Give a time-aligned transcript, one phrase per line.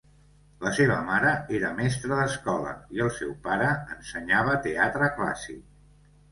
[0.61, 5.65] La seva mare era mestra d'escola i el seu pare ensenyava teatre clàssic.